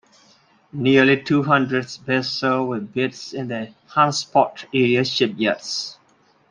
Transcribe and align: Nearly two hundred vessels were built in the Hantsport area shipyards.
Nearly 0.73 1.21
two 1.21 1.43
hundred 1.43 1.85
vessels 1.91 2.67
were 2.67 2.79
built 2.79 3.33
in 3.35 3.49
the 3.49 3.71
Hantsport 3.91 4.65
area 4.73 5.05
shipyards. 5.05 5.99